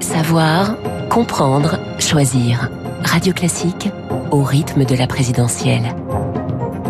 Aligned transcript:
Savoir, 0.00 0.76
comprendre, 1.08 1.78
choisir. 1.98 2.70
Radio 3.04 3.32
Classique 3.32 3.90
au 4.30 4.42
rythme 4.42 4.84
de 4.84 4.94
la 4.94 5.06
présidentielle. 5.06 5.94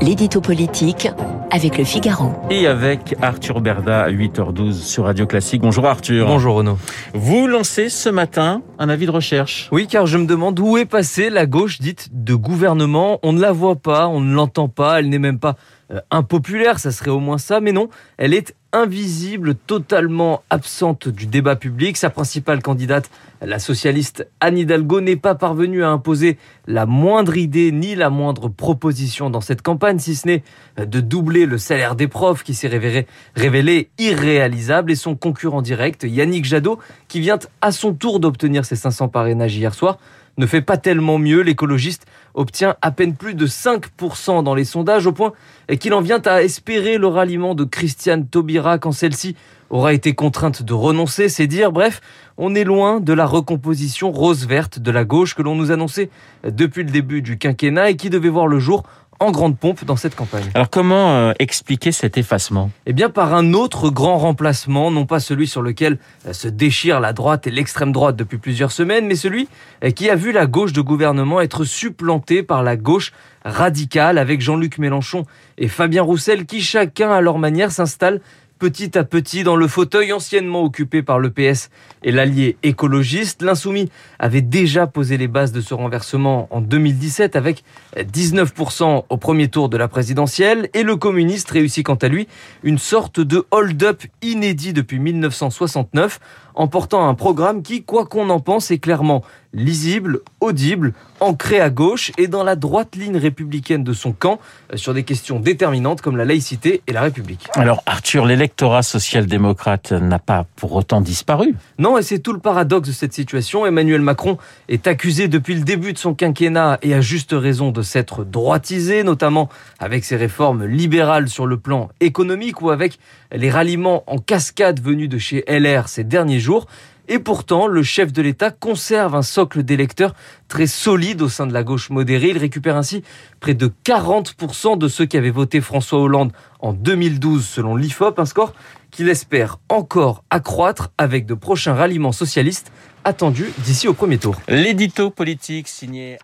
L'édito 0.00 0.40
politique 0.40 1.08
avec 1.50 1.78
le 1.78 1.84
Figaro. 1.84 2.32
Et 2.50 2.66
avec 2.66 3.16
Arthur 3.22 3.60
Berda 3.60 4.02
à 4.02 4.10
8h12 4.10 4.72
sur 4.72 5.04
Radio 5.04 5.26
Classique. 5.26 5.62
Bonjour 5.62 5.86
Arthur. 5.86 6.26
Bonjour 6.26 6.56
Renaud. 6.56 6.78
Vous 7.14 7.46
lancez 7.46 7.88
ce 7.88 8.08
matin 8.08 8.62
un 8.78 8.88
avis 8.88 9.06
de 9.06 9.10
recherche. 9.10 9.68
Oui, 9.72 9.86
car 9.86 10.06
je 10.06 10.18
me 10.18 10.26
demande 10.26 10.58
où 10.60 10.76
est 10.76 10.84
passée 10.84 11.30
la 11.30 11.46
gauche 11.46 11.80
dite 11.80 12.08
de 12.12 12.34
gouvernement. 12.34 13.18
On 13.22 13.32
ne 13.32 13.40
la 13.40 13.52
voit 13.52 13.76
pas, 13.76 14.08
on 14.08 14.20
ne 14.20 14.34
l'entend 14.34 14.68
pas, 14.68 14.98
elle 14.98 15.08
n'est 15.08 15.18
même 15.18 15.38
pas 15.38 15.56
euh, 15.90 16.00
impopulaire, 16.10 16.78
ça 16.78 16.92
serait 16.92 17.10
au 17.10 17.18
moins 17.18 17.38
ça, 17.38 17.60
mais 17.60 17.72
non, 17.72 17.88
elle 18.18 18.34
est 18.34 18.54
invisible, 18.74 19.54
totalement 19.54 20.42
absente 20.50 21.08
du 21.08 21.26
débat 21.26 21.56
public. 21.56 21.96
Sa 21.96 22.10
principale 22.10 22.62
candidate, 22.62 23.10
la 23.40 23.58
socialiste 23.58 24.28
Anne 24.40 24.58
Hidalgo, 24.58 25.00
n'est 25.00 25.16
pas 25.16 25.34
parvenue 25.34 25.82
à 25.82 25.88
imposer 25.88 26.36
la 26.66 26.84
moindre 26.84 27.38
idée 27.38 27.72
ni 27.72 27.94
la 27.94 28.10
moindre 28.10 28.48
proposition 28.48 29.30
dans 29.30 29.40
cette 29.40 29.62
campagne, 29.62 29.98
si 29.98 30.14
ce 30.14 30.26
n'est 30.26 30.42
de 30.76 31.00
doubler 31.00 31.37
le 31.46 31.58
salaire 31.58 31.94
des 31.94 32.08
profs 32.08 32.42
qui 32.42 32.54
s'est 32.54 32.68
révélé, 32.68 33.06
révélé 33.34 33.90
irréalisable 33.98 34.90
et 34.90 34.96
son 34.96 35.14
concurrent 35.14 35.62
direct, 35.62 36.04
Yannick 36.04 36.44
Jadot, 36.44 36.78
qui 37.08 37.20
vient 37.20 37.38
à 37.60 37.72
son 37.72 37.94
tour 37.94 38.20
d'obtenir 38.20 38.64
ses 38.64 38.76
500 38.76 39.08
parrainages 39.08 39.56
hier 39.56 39.74
soir, 39.74 39.98
ne 40.38 40.46
fait 40.46 40.62
pas 40.62 40.76
tellement 40.76 41.18
mieux. 41.18 41.40
L'écologiste 41.40 42.06
obtient 42.34 42.76
à 42.80 42.90
peine 42.90 43.14
plus 43.14 43.34
de 43.34 43.46
5% 43.46 44.42
dans 44.42 44.54
les 44.54 44.64
sondages, 44.64 45.06
au 45.06 45.12
point 45.12 45.32
qu'il 45.80 45.92
en 45.92 46.00
vient 46.00 46.22
à 46.24 46.42
espérer 46.42 46.96
le 46.96 47.08
ralliement 47.08 47.54
de 47.54 47.64
Christiane 47.64 48.26
Taubira 48.26 48.78
quand 48.78 48.92
celle-ci 48.92 49.36
aura 49.70 49.92
été 49.92 50.14
contrainte 50.14 50.62
de 50.62 50.72
renoncer, 50.72 51.28
c'est 51.28 51.46
dire. 51.46 51.72
Bref, 51.72 52.00
on 52.38 52.54
est 52.54 52.64
loin 52.64 53.00
de 53.00 53.12
la 53.12 53.26
recomposition 53.26 54.10
rose-verte 54.12 54.78
de 54.78 54.90
la 54.90 55.04
gauche 55.04 55.34
que 55.34 55.42
l'on 55.42 55.56
nous 55.56 55.70
annonçait 55.70 56.08
depuis 56.44 56.84
le 56.84 56.90
début 56.90 57.20
du 57.20 57.36
quinquennat 57.36 57.90
et 57.90 57.96
qui 57.96 58.08
devait 58.08 58.30
voir 58.30 58.46
le 58.46 58.60
jour 58.60 58.84
en 59.20 59.30
grande 59.30 59.58
pompe 59.58 59.84
dans 59.84 59.96
cette 59.96 60.14
campagne. 60.14 60.44
Alors 60.54 60.70
comment 60.70 61.12
euh, 61.12 61.32
expliquer 61.38 61.92
cet 61.92 62.18
effacement? 62.18 62.70
Eh 62.86 62.92
bien 62.92 63.10
par 63.10 63.34
un 63.34 63.52
autre 63.52 63.90
grand 63.90 64.18
remplacement, 64.18 64.90
non 64.90 65.06
pas 65.06 65.20
celui 65.20 65.46
sur 65.46 65.62
lequel 65.62 65.98
euh, 66.26 66.32
se 66.32 66.48
déchire 66.48 67.00
la 67.00 67.12
droite 67.12 67.46
et 67.46 67.50
l'extrême 67.50 67.92
droite 67.92 68.16
depuis 68.16 68.38
plusieurs 68.38 68.72
semaines, 68.72 69.06
mais 69.06 69.16
celui 69.16 69.48
euh, 69.84 69.90
qui 69.90 70.08
a 70.10 70.14
vu 70.14 70.32
la 70.32 70.46
gauche 70.46 70.72
de 70.72 70.80
gouvernement 70.80 71.40
être 71.40 71.64
supplantée 71.64 72.42
par 72.42 72.62
la 72.62 72.76
gauche 72.76 73.12
radicale 73.44 74.18
avec 74.18 74.40
Jean-Luc 74.40 74.78
Mélenchon 74.78 75.24
et 75.56 75.68
Fabien 75.68 76.02
Roussel 76.02 76.46
qui 76.46 76.60
chacun 76.60 77.10
à 77.10 77.20
leur 77.20 77.38
manière 77.38 77.72
s'installent 77.72 78.20
petit 78.58 78.98
à 78.98 79.04
petit 79.04 79.44
dans 79.44 79.56
le 79.56 79.68
fauteuil 79.68 80.12
anciennement 80.12 80.62
occupé 80.62 81.02
par 81.02 81.18
le 81.18 81.30
PS 81.30 81.70
et 82.02 82.12
l'allié 82.12 82.56
écologiste. 82.62 83.42
L'insoumis 83.42 83.90
avait 84.18 84.40
déjà 84.40 84.86
posé 84.86 85.16
les 85.16 85.28
bases 85.28 85.52
de 85.52 85.60
ce 85.60 85.74
renversement 85.74 86.48
en 86.50 86.60
2017 86.60 87.36
avec 87.36 87.62
19% 87.96 89.04
au 89.08 89.16
premier 89.16 89.48
tour 89.48 89.68
de 89.68 89.76
la 89.76 89.88
présidentielle 89.88 90.68
et 90.74 90.82
le 90.82 90.96
communiste 90.96 91.50
réussit 91.50 91.84
quant 91.84 91.94
à 91.94 92.08
lui 92.08 92.28
une 92.62 92.78
sorte 92.78 93.20
de 93.20 93.44
hold-up 93.50 94.02
inédit 94.22 94.72
depuis 94.72 94.98
1969 94.98 96.18
en 96.54 96.66
portant 96.66 97.08
un 97.08 97.14
programme 97.14 97.62
qui, 97.62 97.84
quoi 97.84 98.06
qu'on 98.06 98.30
en 98.30 98.40
pense, 98.40 98.72
est 98.72 98.78
clairement 98.78 99.22
lisible, 99.52 100.20
audible, 100.40 100.92
ancré 101.20 101.60
à 101.60 101.70
gauche 101.70 102.12
et 102.18 102.28
dans 102.28 102.44
la 102.44 102.56
droite 102.56 102.94
ligne 102.96 103.16
républicaine 103.16 103.82
de 103.82 103.92
son 103.92 104.12
camp 104.12 104.38
euh, 104.72 104.76
sur 104.76 104.94
des 104.94 105.02
questions 105.02 105.40
déterminantes 105.40 106.00
comme 106.00 106.16
la 106.16 106.24
laïcité 106.24 106.82
et 106.86 106.92
la 106.92 107.02
République. 107.02 107.48
Alors 107.54 107.82
Arthur, 107.86 108.26
l'électorat 108.26 108.82
social-démocrate 108.82 109.92
n'a 109.92 110.18
pas 110.18 110.46
pour 110.56 110.72
autant 110.74 111.00
disparu. 111.00 111.54
Non, 111.78 111.98
et 111.98 112.02
c'est 112.02 112.18
tout 112.18 112.32
le 112.32 112.38
paradoxe 112.38 112.88
de 112.88 112.92
cette 112.92 113.12
situation. 113.12 113.66
Emmanuel 113.66 114.00
Macron 114.00 114.38
est 114.68 114.86
accusé 114.86 115.28
depuis 115.28 115.54
le 115.54 115.62
début 115.62 115.92
de 115.92 115.98
son 115.98 116.14
quinquennat 116.14 116.78
et 116.82 116.94
à 116.94 117.00
juste 117.00 117.32
raison 117.32 117.70
de 117.70 117.82
s'être 117.82 118.24
droitisé, 118.24 119.02
notamment 119.02 119.48
avec 119.78 120.04
ses 120.04 120.16
réformes 120.16 120.64
libérales 120.64 121.28
sur 121.28 121.46
le 121.46 121.56
plan 121.56 121.88
économique 122.00 122.62
ou 122.62 122.70
avec 122.70 122.98
les 123.32 123.50
ralliements 123.50 124.04
en 124.06 124.18
cascade 124.18 124.80
venus 124.80 125.08
de 125.08 125.18
chez 125.18 125.44
LR 125.48 125.88
ces 125.88 126.04
derniers 126.04 126.40
jours. 126.40 126.66
Et 127.08 127.18
pourtant, 127.18 127.66
le 127.66 127.82
chef 127.82 128.12
de 128.12 128.20
l'État 128.20 128.50
conserve 128.50 129.14
un 129.14 129.22
socle 129.22 129.62
d'électeurs 129.62 130.14
très 130.46 130.66
solide 130.66 131.22
au 131.22 131.28
sein 131.28 131.46
de 131.46 131.54
la 131.54 131.64
gauche 131.64 131.88
modérée. 131.88 132.28
Il 132.28 132.38
récupère 132.38 132.76
ainsi 132.76 133.02
près 133.40 133.54
de 133.54 133.72
40% 133.84 134.76
de 134.76 134.88
ceux 134.88 135.06
qui 135.06 135.16
avaient 135.16 135.30
voté 135.30 135.62
François 135.62 136.00
Hollande 136.00 136.32
en 136.60 136.74
2012 136.74 137.46
selon 137.46 137.76
l'IFOP, 137.76 138.18
un 138.18 138.26
score 138.26 138.52
qu'il 138.90 139.08
espère 139.08 139.58
encore 139.68 140.22
accroître 140.30 140.90
avec 140.98 141.24
de 141.24 141.34
prochains 141.34 141.74
ralliements 141.74 142.12
socialistes 142.12 142.72
attendus 143.04 143.52
d'ici 143.58 143.88
au 143.88 143.94
premier 143.94 144.18
tour. 144.18 144.36
L'édito 144.48 145.10
politique 145.10 145.68
signé. 145.68 146.18